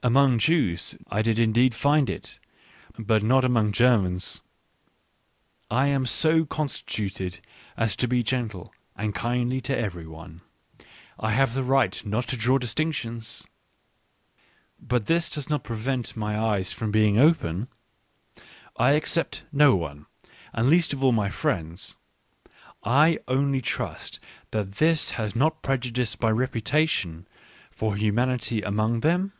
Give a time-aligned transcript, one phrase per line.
[0.00, 2.38] Among Jews I did indeed find it,
[2.96, 4.42] but not among Germans.
[5.72, 7.40] I am so constituted
[7.76, 10.42] as to be gentle and kindly to every one,—
[11.18, 13.42] I have the right not to draw distinctions,—
[14.80, 17.66] but this does not prevent my eyes from being open.
[18.76, 20.06] I except no one,
[20.52, 21.96] and least of all my friends,—
[22.84, 24.20] I only trust
[24.52, 27.26] that this has not prejudiced my reputation
[27.72, 29.32] for humanity among them